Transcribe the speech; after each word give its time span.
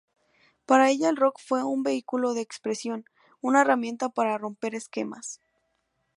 Para 0.65 0.89
ella 0.89 1.09
el 1.09 1.15
rock 1.15 1.39
fue 1.39 1.63
un 1.63 1.83
vehículo 1.83 2.33
de 2.33 2.41
expresión, 2.41 3.05
una 3.39 3.61
herramienta 3.61 4.09
para 4.09 4.39
romper 4.39 4.73
esquemas. 4.73 5.39